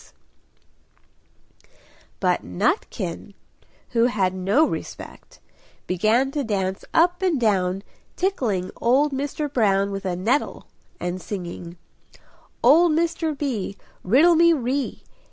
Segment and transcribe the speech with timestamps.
[2.19, 3.35] But Nutkin,
[3.89, 5.39] who had no respect,
[5.85, 7.83] began to dance up and down,
[8.15, 9.47] tickling old Mr.
[9.53, 10.65] Brown with a nettle
[10.99, 11.77] and singing
[12.63, 13.37] "Old Mr.
[13.37, 13.77] B!
[14.03, 15.03] Riddle me ree!